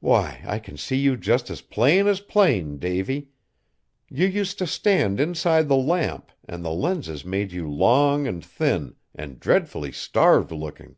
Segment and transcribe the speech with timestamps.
[0.00, 3.28] Why, I can see you just as plain as plain, Davy!
[4.08, 8.94] You used to stand inside the lamp and the lenses made you long and thin
[9.14, 10.96] and dreadfully starved looking."